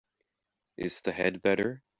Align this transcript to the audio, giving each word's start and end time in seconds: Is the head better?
Is 0.77 1.01
the 1.01 1.11
head 1.11 1.43
better? 1.43 1.83